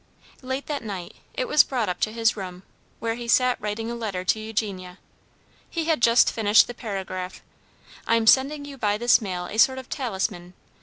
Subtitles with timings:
[0.41, 2.63] Late that night it was brought up to his room,
[2.99, 4.97] where he sat writing a letter to Eugenia.
[5.69, 7.43] He had just finished the paragraph:
[8.07, 10.55] "I am sending you by this mail a sort of talisman.